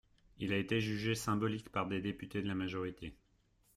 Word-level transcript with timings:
Il 0.39 0.51
a 0.51 0.57
été 0.57 0.81
jugé 0.81 1.13
symbolique 1.13 1.69
par 1.71 1.87
des 1.87 2.01
députés 2.01 2.41
de 2.41 2.47
la 2.47 2.55
majorité. 2.55 3.13